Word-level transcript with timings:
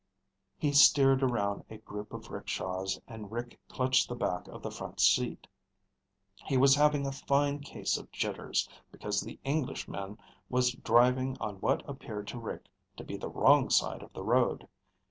He 0.57 0.71
steered 0.73 1.21
around 1.21 1.63
a 1.69 1.77
group 1.77 2.11
of 2.11 2.31
rickshaws 2.31 2.99
and 3.07 3.31
Rick 3.31 3.59
clutched 3.67 4.09
the 4.09 4.15
back 4.15 4.47
of 4.47 4.63
the 4.63 4.71
front 4.71 4.99
seat. 4.99 5.45
He 6.43 6.57
was 6.57 6.73
having 6.73 7.05
a 7.05 7.11
fine 7.11 7.59
case 7.59 7.97
of 7.99 8.09
jitters, 8.11 8.67
because 8.91 9.21
the 9.21 9.37
Englishman 9.43 10.17
was 10.49 10.71
driving 10.73 11.37
on 11.39 11.57
what 11.57 11.87
appeared 11.87 12.25
to 12.29 12.39
Rick 12.39 12.67
to 12.97 13.03
be 13.03 13.15
the 13.15 13.29
wrong 13.29 13.69
side 13.69 14.01
of 14.01 14.11
the 14.13 14.23
road. 14.23 14.67